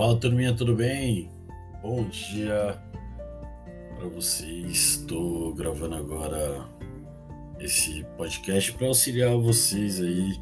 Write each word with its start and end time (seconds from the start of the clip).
Fala 0.00 0.16
turminha, 0.16 0.54
tudo 0.54 0.74
bem? 0.74 1.30
Bom 1.82 2.08
dia 2.08 2.82
para 3.98 4.08
vocês. 4.08 4.96
Estou 4.96 5.52
gravando 5.52 5.94
agora 5.94 6.66
esse 7.58 8.02
podcast 8.16 8.72
para 8.72 8.86
auxiliar 8.86 9.36
vocês 9.36 10.00
aí 10.00 10.40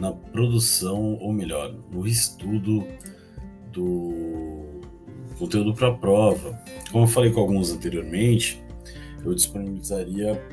na 0.00 0.10
produção, 0.10 1.16
ou 1.20 1.32
melhor, 1.32 1.72
no 1.92 2.04
estudo 2.08 2.84
do 3.70 4.80
conteúdo 5.38 5.74
para 5.74 5.86
a 5.86 5.94
prova. 5.94 6.60
Como 6.90 7.04
eu 7.04 7.08
falei 7.08 7.30
com 7.30 7.38
alguns 7.38 7.70
anteriormente, 7.70 8.60
eu 9.24 9.32
disponibilizaria 9.32 10.44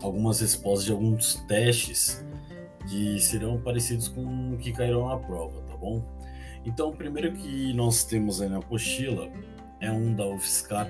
algumas 0.00 0.40
respostas 0.40 0.86
de 0.86 0.92
alguns 0.92 1.34
testes 1.46 2.24
que 2.88 3.20
serão 3.20 3.60
parecidos 3.60 4.08
com 4.08 4.54
o 4.54 4.56
que 4.56 4.72
cairão 4.72 5.08
na 5.08 5.18
prova, 5.18 5.60
tá 5.68 5.76
bom? 5.76 6.21
Então, 6.64 6.90
o 6.90 6.96
primeiro 6.96 7.32
que 7.32 7.72
nós 7.72 8.04
temos 8.04 8.40
aí 8.40 8.48
na 8.48 8.58
apostila 8.58 9.28
é 9.80 9.90
um 9.90 10.14
da 10.14 10.26
UFSCar. 10.26 10.88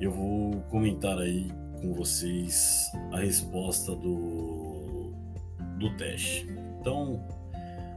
Eu 0.00 0.10
vou 0.10 0.60
comentar 0.70 1.18
aí 1.18 1.50
com 1.80 1.94
vocês 1.94 2.90
a 3.12 3.20
resposta 3.20 3.94
do, 3.94 5.12
do 5.78 5.96
teste. 5.96 6.46
Então, 6.80 7.24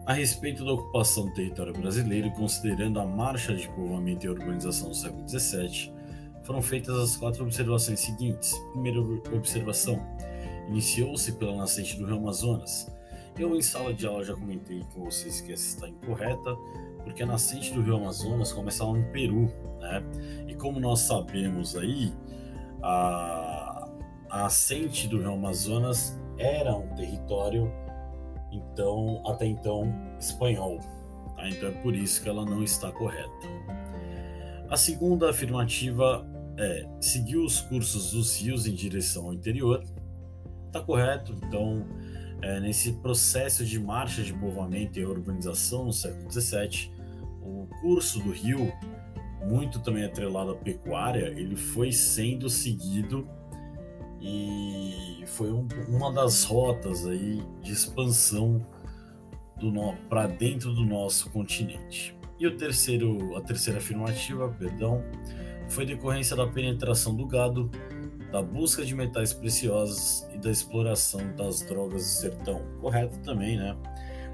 a 0.06 0.14
respeito 0.14 0.64
da 0.64 0.74
ocupação 0.74 1.26
do 1.26 1.34
território 1.34 1.74
brasileiro, 1.74 2.32
considerando 2.32 3.00
a 3.00 3.06
marcha 3.06 3.56
de 3.56 3.68
povoamento 3.70 4.26
e 4.26 4.30
urbanização 4.30 4.90
do 4.90 4.96
século 4.96 5.28
XVII, 5.28 5.94
foram 6.44 6.62
feitas 6.62 6.96
as 6.96 7.16
quatro 7.16 7.44
observações 7.44 8.00
seguintes. 8.00 8.58
Primeira 8.72 9.00
observação: 9.00 10.00
iniciou-se 10.68 11.32
pela 11.34 11.56
nascente 11.56 11.98
do 11.98 12.06
Rio 12.06 12.18
Amazonas. 12.18 12.88
Eu, 13.40 13.56
em 13.56 13.62
sala 13.62 13.94
de 13.94 14.06
aula, 14.06 14.22
já 14.22 14.34
comentei 14.34 14.84
com 14.94 15.06
vocês 15.06 15.40
que 15.40 15.54
essa 15.54 15.66
está 15.66 15.88
incorreta, 15.88 16.58
porque 17.06 17.24
a 17.24 17.26
nascente 17.26 17.74
do 17.74 17.82
Rio 17.82 17.96
Amazonas 17.96 18.52
começa 18.52 18.84
lá 18.84 18.92
no 18.92 19.04
Peru, 19.14 19.50
né? 19.80 20.04
E 20.46 20.54
como 20.56 20.78
nós 20.78 21.00
sabemos 21.00 21.74
aí, 21.78 22.14
a, 22.84 23.90
a 24.30 24.46
ascente 24.46 25.08
do 25.08 25.20
Rio 25.20 25.32
Amazonas 25.32 26.20
era 26.38 26.76
um 26.76 26.94
território, 26.96 27.72
então, 28.52 29.24
até 29.26 29.46
então, 29.46 29.90
espanhol. 30.20 30.80
Tá? 31.38 31.48
Então 31.48 31.70
é 31.70 31.72
por 31.82 31.96
isso 31.96 32.22
que 32.22 32.28
ela 32.28 32.44
não 32.44 32.62
está 32.62 32.92
correta. 32.92 33.48
A 34.70 34.76
segunda 34.76 35.30
afirmativa 35.30 36.28
é 36.58 36.86
seguiu 37.00 37.46
os 37.46 37.62
cursos 37.62 38.12
dos 38.12 38.38
rios 38.42 38.68
em 38.68 38.76
direção 38.76 39.28
ao 39.28 39.34
interior. 39.34 39.82
Está 40.68 40.82
correto, 40.82 41.38
então, 41.42 41.88
é, 42.42 42.60
nesse 42.60 42.94
processo 42.94 43.66
de 43.66 43.80
marcha 43.80 44.24
de 44.24 44.34
povoamento 44.34 45.00
e 45.00 45.06
urbanização 45.06 45.86
no 45.86 45.94
século 45.94 46.32
XVII, 46.32 46.92
o 47.42 47.68
curso 47.82 48.20
do 48.20 48.32
rio, 48.32 48.72
muito 49.46 49.80
também 49.80 50.06
atrelado 50.06 50.52
à 50.52 50.56
pecuária, 50.56 51.34
ele 51.38 51.56
foi 51.56 51.92
sendo 51.92 52.50
seguido 52.50 53.28
e 54.22 55.24
foi 55.28 55.52
um, 55.52 55.68
uma 55.88 56.12
das 56.12 56.44
rotas 56.44 57.06
aí 57.06 57.44
de 57.62 57.72
expansão 57.72 58.66
para 60.10 60.28
dentro 60.28 60.74
do 60.74 60.86
nosso 60.86 61.30
continente. 61.30 62.18
E 62.40 62.48
o 62.48 62.56
terceiro, 62.56 63.36
a 63.36 63.42
terceira 63.42 63.80
afirmativa, 63.80 64.48
perdão, 64.50 65.04
foi 65.68 65.86
decorrência 65.86 66.36
da 66.36 66.48
penetração 66.48 67.14
do 67.14 67.26
gado, 67.26 67.70
da 68.32 68.42
busca 68.42 68.86
de 68.86 68.94
metais 68.94 69.34
preciosos 69.34 70.28
e 70.34 70.38
da 70.38 70.52
exploração 70.52 71.22
das 71.36 71.62
drogas 71.62 72.04
do 72.04 72.08
sertão. 72.08 72.62
Correto 72.80 73.18
também, 73.20 73.58
né? 73.58 73.76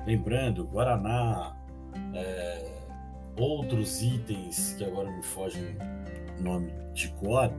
Lembrando, 0.06 0.66
Guaraná, 0.66 1.56
é, 2.14 2.76
outros 3.38 4.02
itens 4.02 4.76
que 4.78 4.84
agora 4.84 5.10
me 5.10 5.24
fogem 5.24 5.78
o 6.40 6.44
nome 6.44 6.74
de 6.94 7.10
cor, 7.10 7.52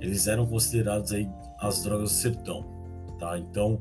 eles 0.00 0.26
eram 0.26 0.46
considerados 0.46 1.12
aí 1.12 1.28
as 1.58 1.82
drogas 1.82 2.10
do 2.10 2.14
sertão, 2.14 2.64
tá? 3.18 3.38
Então, 3.38 3.80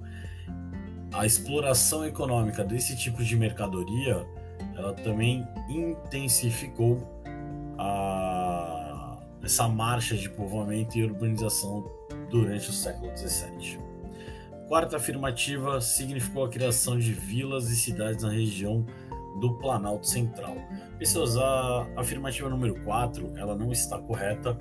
a 1.13 1.25
exploração 1.25 2.05
econômica 2.05 2.63
desse 2.63 2.95
tipo 2.95 3.23
de 3.23 3.35
mercadoria, 3.35 4.25
ela 4.75 4.93
também 4.93 5.45
intensificou 5.69 7.21
a, 7.77 9.17
essa 9.43 9.67
marcha 9.67 10.15
de 10.15 10.29
povoamento 10.29 10.97
e 10.97 11.03
urbanização 11.03 12.00
durante 12.31 12.69
o 12.69 12.73
século 12.73 13.15
XVII. 13.15 13.79
Quarta 14.67 14.97
afirmativa 14.97 15.81
significou 15.81 16.45
a 16.45 16.49
criação 16.49 16.97
de 16.97 17.11
vilas 17.11 17.69
e 17.69 17.75
cidades 17.75 18.23
na 18.23 18.31
região 18.31 18.85
do 19.39 19.57
Planalto 19.57 20.07
Central. 20.07 20.55
Pessoas, 20.97 21.37
a 21.37 21.87
afirmativa 21.97 22.49
número 22.49 22.81
4, 22.83 23.33
ela 23.37 23.55
não 23.55 23.71
está 23.71 23.99
correta 23.99 24.57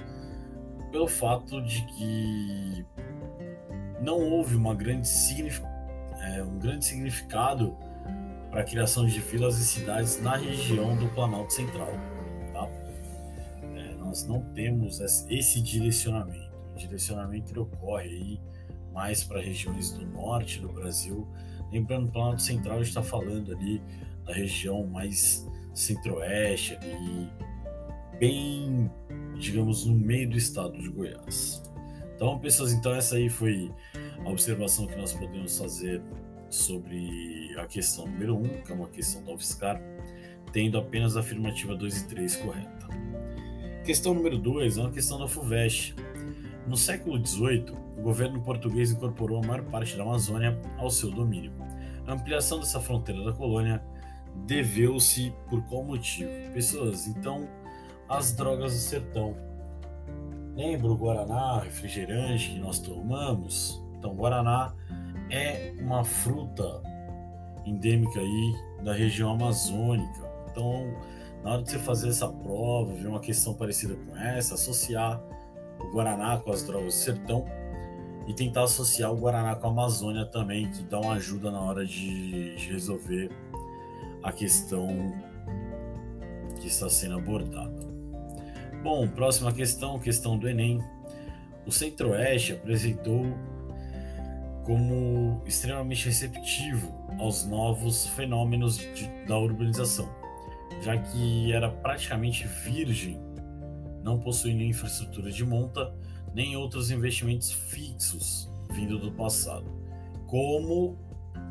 pelo 0.91 1.06
fato 1.06 1.62
de 1.62 1.82
que 1.86 2.84
não 4.03 4.19
houve 4.19 4.56
uma 4.56 4.75
grande 4.75 5.09
é, 6.22 6.42
um 6.42 6.59
grande 6.59 6.84
significado 6.84 7.76
para 8.50 8.62
a 8.62 8.64
criação 8.64 9.06
de 9.06 9.20
vilas 9.20 9.59
e 9.59 9.64
cidades 9.64 10.20
na 10.20 10.36
região 10.36 10.97
do 10.97 11.09
Planalto 11.10 11.53
Central. 11.53 11.92
Tá? 12.53 12.69
É, 13.76 13.94
nós 13.94 14.26
não 14.26 14.42
temos 14.54 15.00
esse 15.00 15.62
direcionamento. 15.62 16.50
Direcionamento 16.80 17.60
ocorre 17.60 18.08
aí 18.08 18.41
mais 18.92 19.22
para 19.22 19.41
regiões 19.41 19.92
do 19.92 20.06
norte 20.06 20.60
do 20.60 20.68
Brasil. 20.68 21.26
Lembrando, 21.72 22.08
o 22.08 22.10
Planalto 22.10 22.42
Central 22.42 22.76
a 22.76 22.78
gente 22.78 22.88
está 22.88 23.02
falando 23.02 23.52
ali 23.52 23.80
da 24.24 24.32
região 24.32 24.86
mais 24.86 25.46
centro-oeste, 25.74 26.78
bem, 28.18 28.91
digamos, 29.38 29.86
no 29.86 29.94
meio 29.94 30.30
do 30.30 30.36
estado 30.36 30.76
de 30.78 30.88
Goiás. 30.88 31.62
Então, 32.14 32.38
pessoas, 32.38 32.72
então 32.72 32.92
essa 32.92 33.16
aí 33.16 33.28
foi 33.28 33.72
a 34.24 34.28
observação 34.28 34.86
que 34.86 34.97
nós 34.97 35.12
podemos 35.12 35.56
fazer 35.56 36.02
sobre 36.50 37.54
a 37.56 37.66
questão 37.66 38.06
número 38.06 38.36
1, 38.36 38.38
um, 38.38 38.48
que 38.62 38.72
é 38.72 38.74
uma 38.74 38.88
questão 38.88 39.24
da 39.24 39.32
UFSCar, 39.32 39.80
tendo 40.52 40.76
apenas 40.76 41.16
a 41.16 41.20
afirmativa 41.20 41.74
2 41.74 42.02
e 42.02 42.08
3 42.08 42.36
correta. 42.36 42.88
Questão 43.84 44.12
número 44.12 44.38
2 44.38 44.76
é 44.76 44.80
uma 44.82 44.91
questão 44.91 45.18
da 45.18 45.26
FUVEST. 45.26 45.94
No 46.70 46.76
século 46.76 47.19
XVIII, 47.19 47.75
o 47.98 48.00
governo 48.00 48.41
português 48.42 48.92
incorporou 48.92 49.42
a 49.42 49.44
maior 49.44 49.64
parte 49.64 49.97
da 49.97 50.04
Amazônia 50.04 50.56
ao 50.78 50.88
seu 50.88 51.10
domínio. 51.10 51.53
A 52.06 52.12
ampliação 52.12 52.60
dessa 52.60 52.78
fronteira 52.78 53.25
da 53.25 53.32
colônia 53.32 53.82
deveu-se 54.47 55.34
por 55.48 55.60
qual 55.64 55.82
motivo? 55.82 56.30
Pessoas, 56.54 57.09
então, 57.09 57.48
as 58.09 58.32
drogas 58.34 58.72
do 58.72 58.78
sertão. 58.78 59.34
Lembra 60.54 60.92
o 60.92 60.97
Guaraná, 60.97 61.59
refrigerante 61.59 62.50
que 62.50 62.60
nós 62.60 62.78
tomamos? 62.78 63.82
Então, 63.98 64.14
Guaraná 64.14 64.72
é 65.28 65.75
uma 65.80 66.04
fruta 66.04 66.80
endêmica 67.66 68.20
aí 68.20 68.54
da 68.84 68.92
região 68.92 69.32
amazônica. 69.32 70.32
Então, 70.53 70.94
na 71.42 71.54
hora 71.54 71.62
de 71.64 71.70
você 71.72 71.80
fazer 71.80 72.10
essa 72.10 72.28
prova, 72.28 72.94
ver 72.94 73.09
uma 73.09 73.19
questão 73.19 73.54
parecida 73.54 73.97
com 73.97 74.16
essa, 74.16 74.54
associar 74.54 75.20
o 75.80 75.91
Guaraná 75.91 76.38
com 76.38 76.52
as 76.52 76.62
drogas 76.62 76.94
do 76.94 76.98
sertão 76.98 77.44
e 78.26 78.34
tentar 78.34 78.64
associar 78.64 79.12
o 79.12 79.16
Guaraná 79.16 79.56
com 79.56 79.66
a 79.66 79.70
Amazônia 79.70 80.24
também, 80.26 80.70
que 80.70 80.82
dá 80.84 81.00
uma 81.00 81.14
ajuda 81.14 81.50
na 81.50 81.60
hora 81.60 81.84
de, 81.84 82.54
de 82.56 82.72
resolver 82.72 83.30
a 84.22 84.32
questão 84.32 84.86
que 86.60 86.68
está 86.68 86.88
sendo 86.88 87.16
abordada. 87.16 87.80
Bom, 88.82 89.08
próxima 89.08 89.52
questão, 89.52 89.98
questão 89.98 90.38
do 90.38 90.48
Enem. 90.48 90.82
O 91.66 91.72
Centro-Oeste 91.72 92.52
apresentou 92.52 93.26
como 94.64 95.42
extremamente 95.47 96.06
receptivo 96.06 97.04
aos 97.18 97.44
novos 97.44 98.06
fenômenos 98.09 98.78
de, 98.78 99.09
da 99.26 99.36
urbanização, 99.38 100.09
já 100.83 100.97
que 100.97 101.53
era 101.53 101.68
praticamente 101.68 102.47
virgem, 102.47 103.21
não 104.02 104.18
possuindo 104.18 104.62
infraestrutura 104.62 105.30
de 105.30 105.44
monta 105.44 105.94
nem 106.34 106.56
outros 106.56 106.91
investimentos 106.91 107.52
fixos 107.52 108.50
vindo 108.70 108.98
do 108.98 109.12
passado, 109.12 109.70
como 110.26 110.98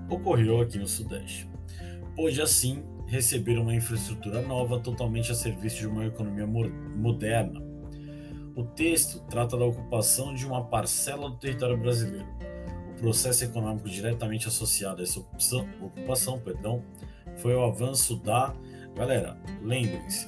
ocorreu 0.10 0.62
aqui 0.62 0.78
no 0.78 0.88
Sudeste 0.88 1.50
pôde 2.20 2.42
assim 2.42 2.84
receber 3.08 3.58
uma 3.58 3.74
infraestrutura 3.74 4.42
nova 4.42 4.78
totalmente 4.78 5.32
a 5.32 5.36
serviço 5.36 5.78
de 5.78 5.88
uma 5.88 6.06
economia 6.06 6.46
moderna. 6.46 7.62
O 8.54 8.66
texto 8.66 9.22
trata 9.30 9.56
da 9.56 9.64
ocupação 9.64 10.34
de 10.34 10.46
uma 10.46 10.66
parcela 10.66 11.30
do 11.30 11.38
território 11.38 11.78
brasileiro. 11.78 12.28
O 12.92 13.00
processo 13.00 13.46
econômico 13.46 13.88
diretamente 13.88 14.50
associado 14.50 15.00
a 15.00 15.04
essa 15.04 15.18
ocupação, 15.18 15.66
ocupação 15.82 16.40
perdão, 16.40 16.84
foi 17.38 17.56
o 17.56 17.64
avanço 17.64 18.18
da. 18.18 18.54
Galera, 18.98 19.38
lembrem-se, 19.64 20.28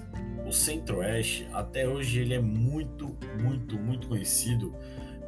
o 0.52 0.54
Centro-Oeste 0.54 1.48
até 1.54 1.88
hoje 1.88 2.20
ele 2.20 2.34
é 2.34 2.40
muito, 2.40 3.18
muito, 3.42 3.80
muito 3.80 4.10
conhecido 4.10 4.76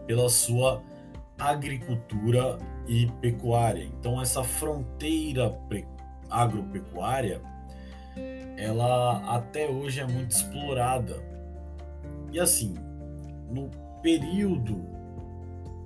pela 0.05 0.27
sua 0.29 0.83
agricultura 1.39 2.57
e 2.85 3.07
pecuária. 3.21 3.85
Então 3.85 4.21
essa 4.21 4.43
fronteira 4.43 5.57
agropecuária, 6.29 7.41
ela 8.57 9.33
até 9.33 9.65
hoje 9.65 10.01
é 10.01 10.05
muito 10.05 10.31
explorada. 10.31 11.23
E 12.29 12.37
assim, 12.37 12.75
no 13.49 13.71
período 14.01 14.85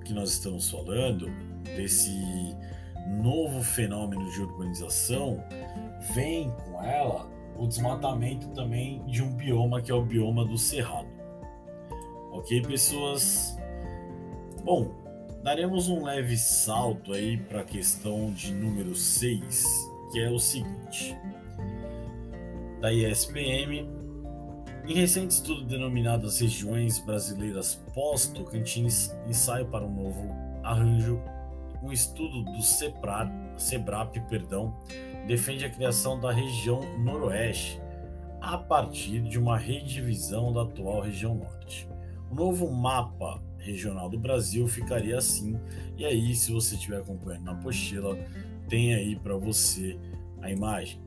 que 0.04 0.12
nós 0.12 0.32
estamos 0.32 0.68
falando, 0.68 1.30
desse 1.76 2.56
novo 3.22 3.62
fenômeno 3.62 4.28
de 4.32 4.40
urbanização, 4.40 5.44
vem 6.12 6.50
com 6.50 6.82
ela 6.82 7.37
o 7.58 7.66
desmatamento 7.66 8.48
também 8.50 9.04
de 9.06 9.22
um 9.22 9.34
bioma 9.34 9.82
que 9.82 9.90
é 9.90 9.94
o 9.94 10.02
bioma 10.02 10.44
do 10.44 10.56
Cerrado. 10.56 11.08
Ok, 12.30 12.62
pessoas? 12.62 13.58
Bom, 14.64 14.94
daremos 15.42 15.88
um 15.88 16.04
leve 16.04 16.36
salto 16.36 17.12
aí 17.12 17.36
para 17.36 17.62
a 17.62 17.64
questão 17.64 18.30
de 18.30 18.52
número 18.52 18.94
6, 18.94 19.64
que 20.12 20.20
é 20.20 20.30
o 20.30 20.38
seguinte. 20.38 21.16
Da 22.80 22.92
ISPM, 22.92 23.88
em 24.86 24.94
recente 24.94 25.32
estudo 25.32 25.64
denominado 25.64 26.26
as 26.26 26.40
regiões 26.40 26.98
brasileiras 27.00 27.74
pós-Tocantins, 27.92 29.10
ensaio 29.26 29.66
para 29.66 29.84
um 29.84 29.92
novo 29.92 30.34
arranjo, 30.62 31.20
um 31.82 31.92
estudo 31.92 32.42
do 32.44 32.62
CEPRAP, 32.62 33.30
CEBRAP, 33.56 34.20
perdão, 34.28 34.76
defende 35.26 35.64
a 35.64 35.70
criação 35.70 36.18
da 36.18 36.32
região 36.32 36.80
Noroeste 36.98 37.80
a 38.40 38.56
partir 38.56 39.20
de 39.20 39.38
uma 39.38 39.56
redivisão 39.56 40.52
da 40.52 40.62
atual 40.62 41.02
região 41.02 41.34
Norte. 41.34 41.88
O 42.30 42.34
novo 42.34 42.70
mapa 42.70 43.42
regional 43.58 44.08
do 44.08 44.18
Brasil 44.18 44.66
ficaria 44.68 45.18
assim, 45.18 45.58
e 45.96 46.04
aí, 46.04 46.34
se 46.34 46.52
você 46.52 46.74
estiver 46.74 46.98
acompanhando 46.98 47.44
na 47.44 47.52
apostila, 47.52 48.16
tem 48.68 48.94
aí 48.94 49.16
para 49.16 49.36
você 49.36 49.98
a 50.40 50.50
imagem. 50.50 51.00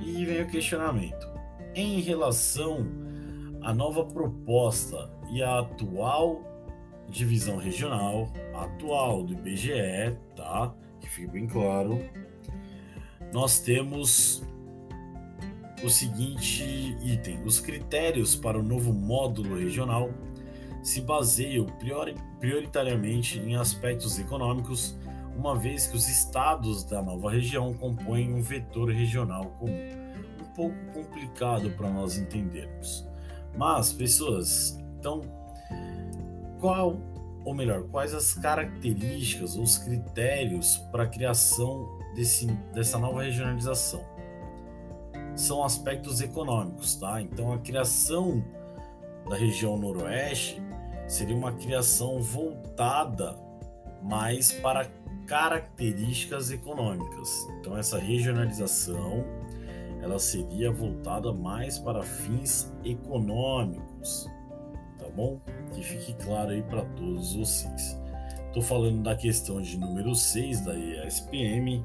E 0.00 0.24
vem 0.24 0.42
o 0.42 0.50
questionamento. 0.50 1.28
Em 1.74 2.00
relação 2.00 2.86
à 3.62 3.74
nova 3.74 4.04
proposta 4.04 5.10
e 5.32 5.42
à 5.42 5.58
atual 5.58 6.49
divisão 7.10 7.56
regional, 7.56 8.32
atual 8.54 9.22
do 9.22 9.34
IBGE, 9.34 10.16
tá? 10.36 10.72
Que 11.00 11.08
fique 11.08 11.28
bem 11.28 11.46
claro, 11.46 11.98
nós 13.32 13.60
temos 13.60 14.42
o 15.82 15.88
seguinte 15.88 16.96
item: 17.02 17.42
os 17.44 17.60
critérios 17.60 18.34
para 18.34 18.58
o 18.58 18.62
novo 18.62 18.92
módulo 18.92 19.58
regional 19.58 20.10
se 20.82 21.00
baseiam 21.00 21.66
prioritariamente 22.38 23.38
em 23.38 23.56
aspectos 23.56 24.18
econômicos, 24.18 24.98
uma 25.36 25.54
vez 25.54 25.86
que 25.86 25.96
os 25.96 26.08
estados 26.08 26.84
da 26.84 27.02
nova 27.02 27.30
região 27.30 27.74
compõem 27.74 28.32
um 28.32 28.40
vetor 28.40 28.90
regional 28.90 29.46
comum. 29.58 30.00
Um 30.40 30.54
pouco 30.54 30.76
complicado 30.92 31.70
para 31.70 31.90
nós 31.90 32.18
entendermos. 32.18 33.06
Mas, 33.56 33.92
pessoas, 33.92 34.78
então, 34.98 35.22
qual, 36.60 36.96
ou 37.44 37.54
melhor, 37.54 37.84
quais 37.84 38.14
as 38.14 38.34
características, 38.34 39.56
os 39.56 39.78
critérios 39.78 40.76
para 40.92 41.04
a 41.04 41.06
criação 41.06 41.88
desse, 42.14 42.46
dessa 42.74 42.98
nova 42.98 43.22
regionalização? 43.22 44.04
São 45.34 45.64
aspectos 45.64 46.20
econômicos, 46.20 46.96
tá? 46.96 47.20
Então, 47.22 47.52
a 47.52 47.58
criação 47.58 48.44
da 49.28 49.36
região 49.36 49.76
noroeste 49.78 50.60
seria 51.08 51.36
uma 51.36 51.52
criação 51.52 52.20
voltada 52.20 53.36
mais 54.02 54.52
para 54.52 54.88
características 55.26 56.50
econômicas. 56.50 57.46
Então 57.60 57.76
essa 57.76 57.98
regionalização 57.98 59.24
ela 60.02 60.18
seria 60.18 60.72
voltada 60.72 61.32
mais 61.32 61.78
para 61.78 62.02
fins 62.02 62.72
econômicos, 62.84 64.28
tá 65.00 65.08
bom? 65.08 65.40
Que 65.74 65.82
fique 65.82 66.14
claro 66.14 66.50
aí 66.50 66.62
para 66.62 66.84
todos 66.84 67.34
vocês. 67.34 67.98
Estou 68.46 68.62
falando 68.62 69.02
da 69.02 69.16
questão 69.16 69.60
de 69.60 69.78
número 69.78 70.14
6 70.14 70.60
da 70.62 70.74
ESPM 70.74 71.84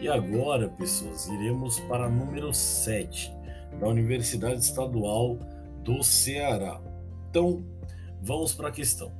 e 0.00 0.08
agora, 0.08 0.68
pessoas, 0.68 1.26
iremos 1.28 1.80
para 1.80 2.08
número 2.08 2.52
7 2.52 3.32
da 3.80 3.88
Universidade 3.88 4.60
Estadual 4.60 5.38
do 5.82 6.02
Ceará. 6.02 6.80
Então, 7.28 7.64
vamos 8.20 8.52
para 8.52 8.68
a 8.68 8.72
questão. 8.72 9.12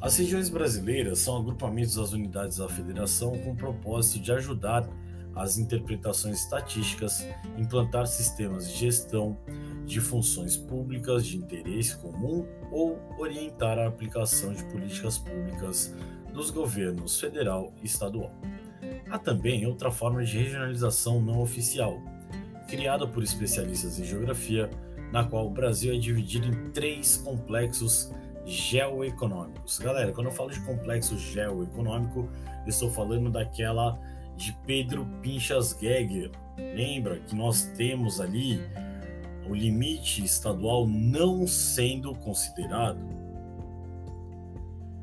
As 0.00 0.16
regiões 0.16 0.48
brasileiras 0.48 1.18
são 1.18 1.36
agrupamentos 1.36 1.96
das 1.96 2.12
unidades 2.12 2.58
da 2.58 2.68
federação 2.68 3.36
com 3.38 3.50
o 3.50 3.56
propósito 3.56 4.22
de 4.22 4.30
ajudar 4.32 4.88
as 5.38 5.56
interpretações 5.56 6.40
estatísticas, 6.40 7.26
implantar 7.56 8.06
sistemas 8.06 8.68
de 8.68 8.76
gestão 8.76 9.38
de 9.86 10.00
funções 10.00 10.56
públicas 10.56 11.24
de 11.24 11.36
interesse 11.36 11.96
comum 11.96 12.46
ou 12.70 13.00
orientar 13.18 13.78
a 13.78 13.86
aplicação 13.86 14.52
de 14.52 14.64
políticas 14.64 15.16
públicas 15.16 15.94
dos 16.32 16.50
governos 16.50 17.18
federal 17.18 17.72
e 17.82 17.86
estadual. 17.86 18.32
Há 19.08 19.18
também 19.18 19.64
outra 19.64 19.90
forma 19.90 20.24
de 20.24 20.36
regionalização 20.36 21.22
não 21.22 21.40
oficial, 21.40 21.98
criada 22.68 23.06
por 23.06 23.22
especialistas 23.22 23.98
em 23.98 24.04
geografia, 24.04 24.68
na 25.12 25.24
qual 25.24 25.46
o 25.46 25.50
Brasil 25.50 25.94
é 25.94 25.98
dividido 25.98 26.46
em 26.46 26.70
três 26.70 27.16
complexos 27.16 28.12
geoeconômicos. 28.44 29.78
Galera, 29.78 30.12
quando 30.12 30.26
eu 30.26 30.32
falo 30.32 30.50
de 30.50 30.60
complexo 30.60 31.16
geoeconômico, 31.16 32.28
eu 32.64 32.68
estou 32.68 32.90
falando 32.90 33.30
daquela 33.30 33.98
de 34.38 34.52
Pedro 34.64 35.04
Pinchas 35.20 35.76
Geiger. 35.78 36.30
Lembra 36.56 37.18
que 37.18 37.34
nós 37.34 37.64
temos 37.76 38.20
ali 38.20 38.60
o 39.48 39.54
limite 39.54 40.24
estadual 40.24 40.86
não 40.86 41.46
sendo 41.46 42.14
considerado? 42.14 43.04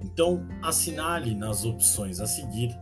Então, 0.02 0.48
assinale 0.64 1.36
nas 1.36 1.66
opções 1.66 2.20
a 2.22 2.26
seguir 2.26 2.76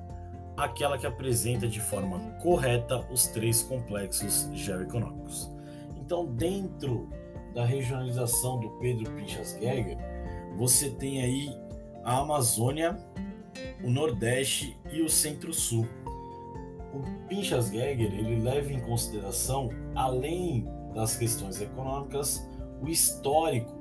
aquela 0.55 0.97
que 0.97 1.07
apresenta 1.07 1.67
de 1.67 1.79
forma 1.79 2.19
correta 2.41 2.99
os 3.11 3.25
três 3.27 3.63
complexos 3.63 4.47
geoeconômicos. 4.53 5.51
Então, 5.97 6.25
dentro 6.25 7.09
da 7.55 7.65
regionalização 7.65 8.59
do 8.59 8.69
Pedro 8.79 9.11
Pinchas 9.13 9.57
Geiger, 9.59 9.97
você 10.55 10.91
tem 10.91 11.23
aí 11.23 11.57
a 12.03 12.19
Amazônia, 12.19 12.97
o 13.83 13.89
Nordeste 13.89 14.77
e 14.91 15.01
o 15.01 15.09
Centro-Sul. 15.09 15.87
O 16.93 17.27
Pinchas 17.27 17.69
Geiger 17.71 18.13
ele 18.13 18.39
leva 18.39 18.71
em 18.71 18.79
consideração, 18.79 19.69
além 19.95 20.67
das 20.93 21.17
questões 21.17 21.59
econômicas, 21.59 22.47
o 22.81 22.87
histórico 22.87 23.79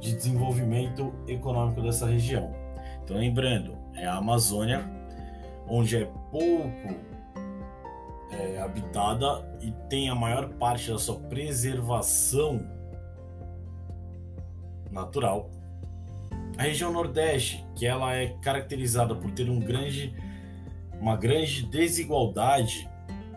de 0.00 0.14
desenvolvimento 0.14 1.14
econômico 1.28 1.80
dessa 1.80 2.06
região. 2.06 2.52
Então, 3.04 3.16
lembrando, 3.16 3.78
é 3.94 4.04
a 4.04 4.16
Amazônia, 4.16 4.84
onde 5.68 5.96
é 5.96 6.04
pouco 6.30 7.12
é, 8.32 8.58
habitada 8.60 9.46
e 9.60 9.70
tem 9.88 10.08
a 10.08 10.14
maior 10.14 10.48
parte 10.54 10.90
da 10.90 10.98
sua 10.98 11.20
preservação 11.20 12.66
natural. 14.90 15.50
A 16.58 16.62
região 16.62 16.92
Nordeste, 16.92 17.64
que 17.74 17.86
ela 17.86 18.14
é 18.14 18.28
caracterizada 18.42 19.14
por 19.14 19.30
ter 19.30 19.48
um 19.48 19.58
grande, 19.58 20.14
uma 21.02 21.16
grande 21.16 21.66
desigualdade 21.66 22.88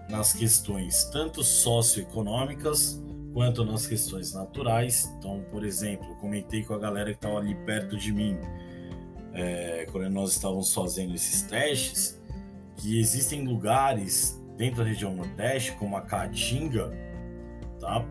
nas 0.08 0.32
questões 0.32 1.06
tanto 1.06 1.44
socioeconômicas 1.44 3.04
quanto 3.34 3.66
nas 3.66 3.88
questões 3.88 4.36
naturais. 4.36 5.12
Então, 5.18 5.44
por 5.50 5.66
exemplo, 5.66 6.16
comentei 6.18 6.64
com 6.64 6.76
a 6.76 6.78
galera 6.78 7.10
que 7.10 7.18
estava 7.18 7.40
ali 7.40 7.56
perto 7.66 7.98
de 7.98 8.14
mim 8.14 8.38
é, 9.34 9.88
quando 9.92 10.08
nós 10.12 10.34
estávamos 10.34 10.72
fazendo 10.72 11.16
esses 11.16 11.42
testes 11.42 12.22
que 12.78 13.00
existem 13.00 13.44
lugares 13.48 14.40
dentro 14.56 14.84
da 14.84 14.90
região 14.90 15.16
Nordeste, 15.16 15.72
como 15.74 15.98
a 15.98 16.02
Caatinga, 16.02 16.94
tá? 17.80 18.06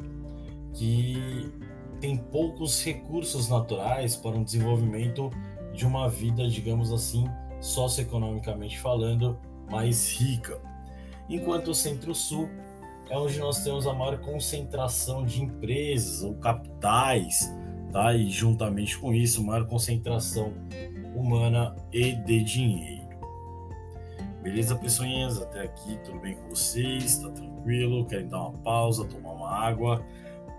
que 0.72 1.48
tem 2.00 2.16
poucos 2.16 2.84
recursos 2.84 3.48
naturais 3.48 4.16
para 4.16 4.32
um 4.32 4.42
desenvolvimento 4.42 5.30
de 5.72 5.86
uma 5.86 6.08
vida, 6.08 6.48
digamos 6.48 6.92
assim, 6.92 7.28
socioeconomicamente 7.64 8.78
falando, 8.78 9.38
mais 9.70 10.12
rica. 10.12 10.60
Enquanto 11.28 11.68
o 11.68 11.74
Centro-Sul 11.74 12.48
é 13.08 13.18
onde 13.18 13.38
nós 13.38 13.64
temos 13.64 13.86
a 13.86 13.94
maior 13.94 14.18
concentração 14.18 15.24
de 15.24 15.42
empresas 15.42 16.22
ou 16.22 16.34
capitais, 16.34 17.50
tá? 17.90 18.14
E 18.14 18.30
juntamente 18.30 18.98
com 18.98 19.14
isso, 19.14 19.42
maior 19.42 19.66
concentração 19.66 20.52
humana 21.14 21.74
e 21.90 22.12
de 22.12 22.44
dinheiro. 22.44 23.04
Beleza, 24.42 24.76
pessoinhas? 24.76 25.40
Até 25.40 25.62
aqui, 25.62 25.98
tudo 26.04 26.20
bem 26.20 26.34
com 26.34 26.50
vocês? 26.50 27.16
Tá 27.16 27.30
tranquilo? 27.30 28.04
Querem 28.04 28.28
dar 28.28 28.40
uma 28.42 28.58
pausa, 28.58 29.06
tomar 29.06 29.32
uma 29.32 29.50
água? 29.50 30.04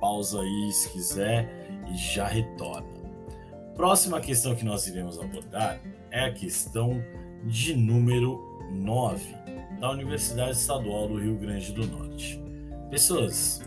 Pausa 0.01 0.41
aí 0.41 0.71
se 0.71 0.89
quiser 0.89 1.47
e 1.87 1.95
já 1.95 2.27
retorna. 2.27 3.04
Próxima 3.75 4.21
questão 4.21 4.55
que 4.55 4.63
nós 4.63 4.87
iremos 4.87 5.19
abordar 5.19 5.81
é 6.09 6.21
a 6.21 6.33
questão 6.33 7.03
de 7.43 7.75
número 7.75 8.39
9 8.71 9.35
da 9.81 9.91
Universidade 9.91 10.51
Estadual 10.51 11.09
do 11.09 11.19
Rio 11.19 11.37
Grande 11.37 11.73
do 11.73 11.85
Norte. 11.85 12.41
Pessoas, 12.89 13.61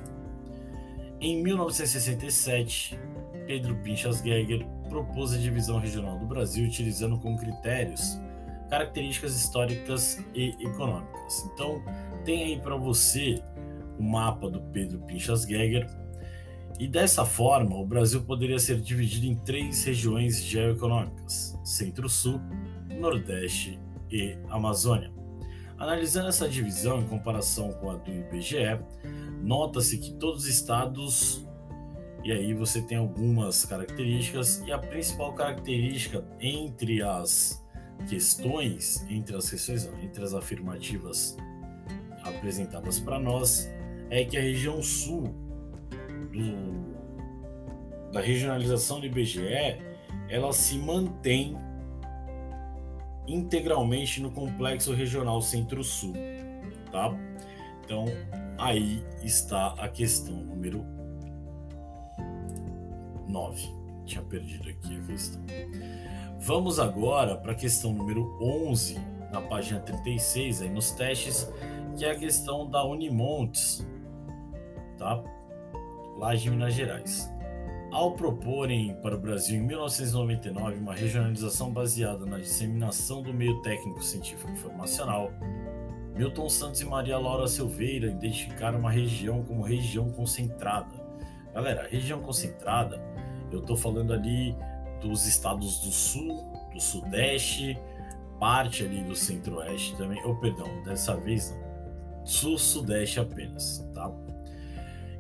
em 1.21 1.43
1967, 1.43 2.99
Pedro 3.47 3.77
Pinchas 3.83 4.23
Geiger 4.23 4.67
propôs 4.89 5.35
a 5.35 5.37
divisão 5.37 5.79
regional 5.79 6.19
do 6.19 6.25
Brasil 6.25 6.67
utilizando 6.67 7.19
como 7.19 7.39
critérios 7.39 8.19
características 8.71 9.37
históricas 9.37 10.25
e 10.35 10.55
econômicas. 10.61 11.45
Então, 11.53 11.83
tem 12.25 12.45
aí 12.45 12.61
para 12.61 12.77
você 12.77 13.43
o 13.99 14.03
mapa 14.03 14.49
do 14.49 14.61
Pedro 14.73 15.01
Pinchas 15.01 15.45
Geiger. 15.45 15.87
E 16.79 16.87
dessa 16.87 17.25
forma, 17.25 17.77
o 17.77 17.85
Brasil 17.85 18.23
poderia 18.23 18.59
ser 18.59 18.81
dividido 18.81 19.27
em 19.27 19.35
três 19.35 19.85
regiões 19.85 20.43
geoeconômicas: 20.43 21.59
Centro-Sul, 21.65 22.41
Nordeste 22.89 23.79
e 24.11 24.39
Amazônia. 24.49 25.13
Analisando 25.77 26.29
essa 26.29 26.49
divisão 26.49 27.01
em 27.01 27.07
comparação 27.07 27.73
com 27.73 27.91
a 27.91 27.97
do 27.97 28.11
IBGE, 28.11 28.81
nota-se 29.43 29.99
que 29.99 30.13
todos 30.15 30.45
os 30.45 30.49
estados 30.49 31.47
e 32.25 32.33
aí 32.33 32.53
você 32.53 32.83
tem 32.83 32.99
algumas 32.99 33.65
características 33.65 34.63
e 34.67 34.73
a 34.73 34.79
principal 34.79 35.33
característica 35.35 36.25
entre 36.41 37.01
as 37.01 37.65
questões, 38.09 39.05
entre 39.09 39.37
as 39.37 39.49
questões, 39.49 39.89
entre 40.03 40.25
as 40.25 40.35
afirmativas 40.35 41.37
apresentadas 42.25 42.99
para 42.99 43.19
nós 43.19 43.69
é 44.11 44.25
que 44.25 44.37
a 44.37 44.41
região 44.41 44.83
sul 44.83 45.33
do, 46.43 48.13
da 48.13 48.21
regionalização 48.21 49.01
do 49.01 49.07
IBGE 49.07 49.89
ela 50.29 50.53
se 50.53 50.79
mantém 50.79 51.57
integralmente 53.27 54.21
no 54.21 54.31
complexo 54.31 54.93
regional 54.93 55.41
Centro-Sul, 55.43 56.15
tá? 56.91 57.15
Então, 57.85 58.05
aí 58.59 59.05
está 59.23 59.69
a 59.79 59.89
questão 59.89 60.35
número 60.35 60.85
9. 63.27 63.69
Tinha 64.05 64.23
perdido 64.23 64.69
aqui 64.69 64.99
a 64.99 65.07
questão. 65.07 65.43
Vamos 66.39 66.79
agora 66.79 67.37
para 67.37 67.53
a 67.53 67.55
questão 67.55 67.93
número 67.93 68.39
11, 68.41 68.99
na 69.31 69.41
página 69.43 69.81
36, 69.81 70.63
aí 70.63 70.71
nos 70.71 70.91
testes, 70.93 71.51
que 71.97 72.05
é 72.05 72.13
a 72.13 72.19
questão 72.19 72.71
da 72.71 72.85
Unimontes, 72.85 73.87
tá? 74.97 75.23
Lá 76.19 76.35
de 76.35 76.51
Minas 76.51 76.75
Gerais. 76.75 77.33
Ao 77.93 78.13
proporem 78.13 78.95
para 78.97 79.15
o 79.15 79.19
Brasil 79.19 79.57
em 79.57 79.63
1999 79.63 80.77
uma 80.79 80.93
regionalização 80.93 81.73
baseada 81.73 82.27
na 82.27 82.39
disseminação 82.39 83.23
do 83.23 83.33
meio 83.33 83.63
técnico 83.63 84.03
científico 84.03 84.51
informacional, 84.51 85.31
Milton 86.17 86.49
Santos 86.49 86.81
e 86.81 86.85
Maria 86.85 87.17
Laura 87.17 87.47
Silveira 87.47 88.09
identificaram 88.09 88.81
uma 88.81 88.91
região 88.91 89.45
como 89.45 89.63
região 89.63 90.11
concentrada. 90.11 90.93
Galera, 91.55 91.87
região 91.89 92.21
concentrada, 92.21 93.01
eu 93.53 93.61
estou 93.61 93.77
falando 93.77 94.13
ali 94.13 94.57
dos 95.01 95.25
estados 95.25 95.79
do 95.79 95.93
sul, 95.93 96.53
do 96.73 96.81
sudeste, 96.81 97.79
parte 98.41 98.85
ali 98.85 99.05
do 99.05 99.15
centro-oeste 99.15 99.97
também, 99.97 100.21
oh, 100.25 100.35
perdão, 100.35 100.67
dessa 100.83 101.17
vez 101.17 101.53
não, 101.53 102.27
sul-sudeste 102.27 103.21
apenas, 103.21 103.89
tá? 103.95 104.11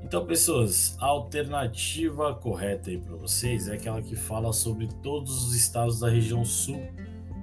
Então, 0.02 0.24
pessoas, 0.26 0.96
a 1.00 1.06
alternativa 1.06 2.34
correta 2.34 2.90
aí 2.90 2.98
para 2.98 3.16
vocês 3.16 3.68
é 3.68 3.74
aquela 3.74 4.00
que 4.00 4.16
fala 4.16 4.52
sobre 4.52 4.88
todos 5.02 5.46
os 5.46 5.54
estados 5.54 6.00
da 6.00 6.08
região 6.08 6.44
sul 6.44 6.80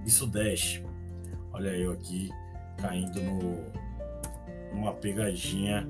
e 0.06 0.10
sudeste. 0.10 0.84
Olha 1.54 1.70
eu 1.70 1.92
aqui 1.92 2.30
caindo 2.78 3.22
no 3.22 3.86
numa 4.76 4.94
pegadinha 4.94 5.88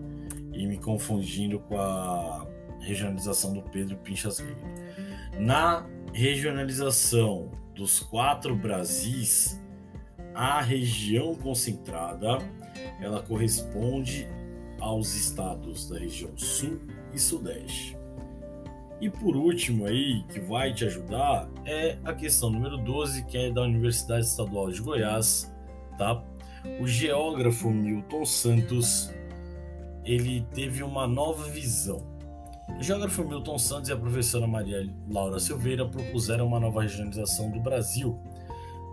e 0.54 0.66
me 0.68 0.78
confundindo 0.78 1.60
com 1.60 1.78
a 1.80 2.48
regionalização 2.80 3.54
do 3.54 3.62
Pedro 3.64 3.98
Pinchas 3.98 4.40
Guerreiro. 4.40 4.86
Na 5.40 5.86
regionalização 6.14 7.52
dos 7.74 8.00
quatro 8.00 8.56
Brasis, 8.56 9.60
a 10.34 10.62
região 10.62 11.36
concentrada 11.36 12.38
ela 13.02 13.22
corresponde 13.22 14.28
aos 14.80 15.14
estados 15.16 15.90
da 15.90 15.98
região 15.98 16.32
sul 16.38 16.80
e 17.14 17.20
sudeste. 17.20 17.98
E 19.00 19.10
por 19.10 19.36
último 19.36 19.86
aí, 19.86 20.24
que 20.32 20.40
vai 20.40 20.74
te 20.74 20.86
ajudar, 20.86 21.50
é 21.66 21.98
a 22.04 22.14
questão 22.14 22.50
número 22.50 22.78
12, 22.78 23.26
que 23.26 23.38
é 23.38 23.52
da 23.52 23.62
Universidade 23.62 24.26
Estadual 24.26 24.72
de 24.72 24.82
Goiás, 24.82 25.54
tá? 25.98 26.24
O 26.80 26.88
geógrafo 26.88 27.70
Milton 27.70 28.26
Santos, 28.26 29.14
ele 30.04 30.46
teve 30.54 30.82
uma 30.82 31.06
nova 31.08 31.44
visão. 31.50 32.02
O 32.80 32.82
geógrafo 32.82 33.24
Milton 33.24 33.60
Santos 33.60 33.90
e 33.90 33.94
a 33.94 33.98
professora 33.98 34.48
Maria 34.48 34.90
Laura 35.10 35.40
Silveira 35.40 35.86
propuseram 35.86 36.48
uma 36.48 36.60
nova 36.60 36.82
regionalização 36.82 37.52
do 37.52 37.60
Brasil, 37.60 38.18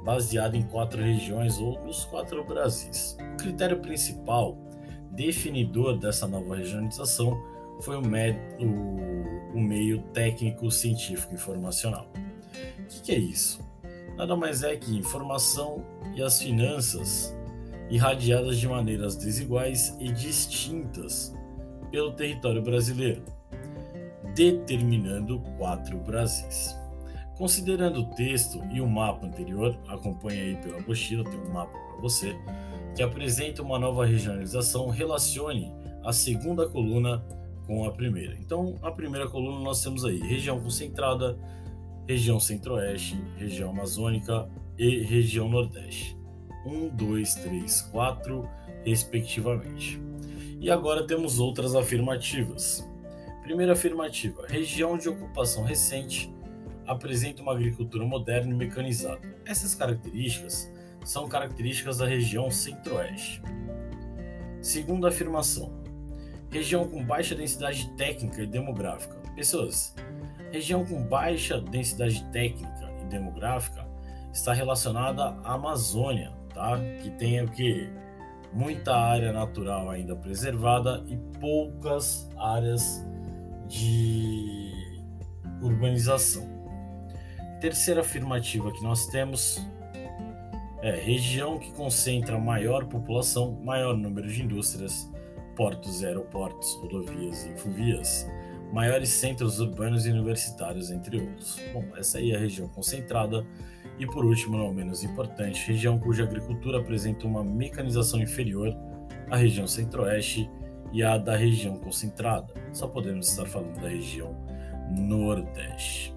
baseada 0.04 0.56
em 0.56 0.62
quatro 0.62 1.00
regiões 1.00 1.58
ou 1.58 1.80
nos 1.84 2.04
quatro 2.04 2.44
Brasis. 2.44 3.16
O 3.34 3.36
critério 3.36 3.78
principal 3.78 4.58
definidor 5.12 5.98
dessa 5.98 6.26
nova 6.26 6.56
regionalização 6.56 7.40
foi 7.80 7.96
o, 7.96 8.00
o, 8.00 9.56
o 9.56 9.60
meio 9.60 10.02
técnico 10.12 10.70
científico 10.70 11.34
informacional. 11.34 12.08
O 12.80 12.86
que, 12.86 13.00
que 13.02 13.12
é 13.12 13.18
isso? 13.18 13.60
Nada 14.16 14.36
mais 14.36 14.62
é 14.62 14.76
que 14.76 14.96
informação 14.96 15.84
e 16.14 16.22
as 16.22 16.40
finanças 16.40 17.34
irradiadas 17.90 18.58
de 18.58 18.68
maneiras 18.68 19.16
desiguais 19.16 19.96
e 20.00 20.10
distintas 20.12 21.34
pelo 21.90 22.12
território 22.12 22.62
brasileiro, 22.62 23.22
determinando 24.34 25.40
quatro 25.58 25.98
Brasis. 25.98 26.81
Considerando 27.42 28.02
o 28.02 28.04
texto 28.04 28.62
e 28.70 28.80
o 28.80 28.86
mapa 28.86 29.26
anterior, 29.26 29.76
acompanhe 29.88 30.40
aí 30.40 30.56
pela 30.58 30.78
apostila, 30.78 31.24
tem 31.24 31.40
um 31.40 31.52
mapa 31.52 31.76
para 31.76 32.00
você 32.00 32.36
que 32.94 33.02
apresenta 33.02 33.62
uma 33.62 33.80
nova 33.80 34.06
regionalização, 34.06 34.88
relacione 34.90 35.74
a 36.04 36.12
segunda 36.12 36.68
coluna 36.68 37.20
com 37.66 37.84
a 37.84 37.90
primeira. 37.90 38.36
Então, 38.38 38.78
a 38.80 38.92
primeira 38.92 39.28
coluna 39.28 39.58
nós 39.58 39.82
temos 39.82 40.04
aí 40.04 40.20
região 40.20 40.60
concentrada, 40.60 41.36
região 42.06 42.38
centro-oeste, 42.38 43.20
região 43.36 43.70
amazônica 43.70 44.48
e 44.78 45.02
região 45.02 45.48
nordeste. 45.48 46.16
Um, 46.64 46.90
dois, 46.90 47.34
três, 47.34 47.82
quatro, 47.82 48.48
respectivamente. 48.84 50.00
E 50.60 50.70
agora 50.70 51.08
temos 51.08 51.40
outras 51.40 51.74
afirmativas. 51.74 52.88
Primeira 53.42 53.72
afirmativa: 53.72 54.46
região 54.46 54.96
de 54.96 55.08
ocupação 55.08 55.64
recente 55.64 56.32
apresenta 56.92 57.42
uma 57.42 57.52
agricultura 57.52 58.04
moderna 58.04 58.52
e 58.52 58.56
mecanizada. 58.56 59.20
Essas 59.44 59.74
características 59.74 60.72
são 61.04 61.28
características 61.28 61.98
da 61.98 62.06
região 62.06 62.50
centro-oeste. 62.50 63.42
Segunda 64.60 65.08
afirmação: 65.08 65.72
região 66.50 66.88
com 66.88 67.04
baixa 67.04 67.34
densidade 67.34 67.90
técnica 67.96 68.42
e 68.42 68.46
demográfica. 68.46 69.16
Pessoas, 69.34 69.94
região 70.50 70.84
com 70.84 71.02
baixa 71.02 71.60
densidade 71.60 72.24
técnica 72.30 72.92
e 73.02 73.04
demográfica 73.06 73.86
está 74.32 74.52
relacionada 74.52 75.24
à 75.42 75.54
Amazônia, 75.54 76.32
tá? 76.54 76.78
Que 77.02 77.10
tem 77.10 77.42
o 77.42 77.48
que 77.48 77.90
muita 78.52 78.94
área 78.94 79.32
natural 79.32 79.90
ainda 79.90 80.14
preservada 80.14 81.02
e 81.08 81.16
poucas 81.38 82.30
áreas 82.36 83.04
de 83.66 84.72
urbanização. 85.62 86.51
Terceira 87.62 88.00
afirmativa 88.00 88.72
que 88.72 88.82
nós 88.82 89.06
temos 89.06 89.64
é 90.82 90.90
região 90.96 91.60
que 91.60 91.70
concentra 91.70 92.36
maior 92.36 92.86
população, 92.86 93.56
maior 93.62 93.96
número 93.96 94.26
de 94.26 94.42
indústrias, 94.42 95.08
portos, 95.54 96.02
aeroportos, 96.02 96.74
rodovias 96.80 97.46
e 97.46 97.50
infovias, 97.50 98.28
maiores 98.72 99.10
centros 99.10 99.60
urbanos 99.60 100.06
e 100.06 100.10
universitários, 100.10 100.90
entre 100.90 101.20
outros. 101.20 101.60
Bom, 101.72 101.84
essa 101.96 102.18
aí 102.18 102.32
é 102.32 102.36
a 102.36 102.40
região 102.40 102.66
concentrada. 102.66 103.46
E 103.96 104.06
por 104.06 104.24
último, 104.24 104.58
não 104.58 104.74
menos 104.74 105.04
importante, 105.04 105.64
região 105.64 106.00
cuja 106.00 106.24
agricultura 106.24 106.80
apresenta 106.80 107.28
uma 107.28 107.44
mecanização 107.44 108.20
inferior 108.20 108.76
à 109.30 109.36
região 109.36 109.68
centro-oeste 109.68 110.50
e 110.92 111.00
à 111.00 111.16
da 111.16 111.36
região 111.36 111.76
concentrada. 111.76 112.52
Só 112.72 112.88
podemos 112.88 113.28
estar 113.28 113.46
falando 113.46 113.80
da 113.80 113.88
região 113.88 114.34
nordeste. 114.90 116.11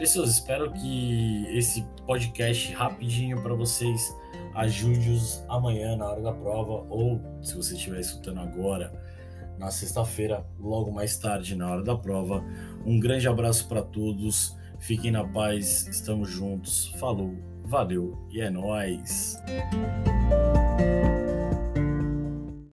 Pessoas, 0.00 0.30
espero 0.30 0.72
que 0.72 1.46
esse 1.50 1.86
podcast 2.06 2.72
rapidinho 2.72 3.42
para 3.42 3.52
vocês 3.52 4.16
ajude-os 4.54 5.44
amanhã 5.46 5.94
na 5.94 6.06
hora 6.06 6.22
da 6.22 6.32
prova 6.32 6.86
ou 6.88 7.20
se 7.42 7.54
você 7.54 7.74
estiver 7.74 8.00
escutando 8.00 8.40
agora 8.40 8.90
na 9.58 9.70
sexta-feira, 9.70 10.42
logo 10.58 10.90
mais 10.90 11.18
tarde 11.18 11.54
na 11.54 11.70
hora 11.70 11.84
da 11.84 11.94
prova. 11.94 12.42
Um 12.86 12.98
grande 12.98 13.28
abraço 13.28 13.68
para 13.68 13.82
todos. 13.82 14.56
Fiquem 14.78 15.10
na 15.10 15.22
paz, 15.22 15.86
estamos 15.86 16.30
juntos. 16.30 16.94
Falou, 16.98 17.34
valeu 17.62 18.26
e 18.30 18.40
é 18.40 18.48
nós. 18.48 19.36